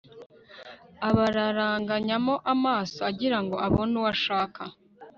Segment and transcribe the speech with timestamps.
[1.07, 4.61] abararanganyamo amaso agira ngo abone uwo ashaka